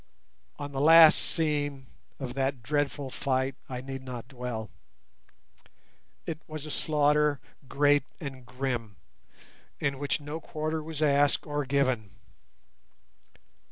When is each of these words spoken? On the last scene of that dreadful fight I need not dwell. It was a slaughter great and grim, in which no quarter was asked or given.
On 0.57 0.71
the 0.71 0.81
last 0.81 1.19
scene 1.19 1.85
of 2.17 2.33
that 2.33 2.63
dreadful 2.63 3.11
fight 3.11 3.53
I 3.69 3.81
need 3.81 4.01
not 4.01 4.27
dwell. 4.27 4.71
It 6.25 6.41
was 6.47 6.65
a 6.65 6.71
slaughter 6.71 7.39
great 7.69 8.05
and 8.19 8.43
grim, 8.43 8.95
in 9.79 9.99
which 9.99 10.19
no 10.19 10.39
quarter 10.39 10.81
was 10.81 11.03
asked 11.03 11.45
or 11.45 11.65
given. 11.65 12.15